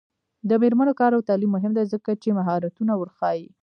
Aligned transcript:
د 0.49 0.51
میرمنو 0.61 0.93
کار 0.99 1.11
او 1.17 1.21
تعلیم 1.29 1.51
مهم 1.57 1.71
دی 1.77 1.83
ځکه 1.93 2.11
چې 2.21 2.29
مهارتونه 2.39 2.93
ورښيي. 2.97 3.47